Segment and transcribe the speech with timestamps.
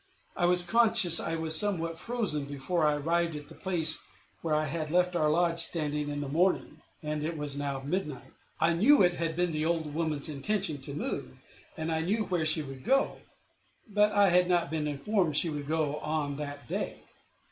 [0.35, 4.01] I was conscious I was somewhat frozen before I arrived at the place
[4.41, 8.33] where I had left our lodge standing in the morning, and it was now midnight.
[8.59, 11.37] I knew it had been the old woman's intention to move,
[11.77, 13.19] and I knew where she would go;
[13.87, 17.03] but I had not been informed she would go on that day.